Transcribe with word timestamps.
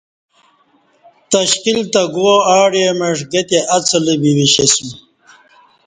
تشکیل 1.31 1.79
تہ 1.93 2.01
گوا 2.13 2.35
آڑی 2.59 2.83
معش 2.99 3.19
گتی 3.31 3.59
اڅلہ 3.75 4.13
بی 4.21 4.31
وشسیو 4.39 4.81
م 4.87 4.89